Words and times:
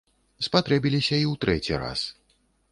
Спатрэбіліся 0.47 1.05
і 1.17 1.25
ў 1.33 1.45
трэці 1.45 1.81
раз. 1.85 2.01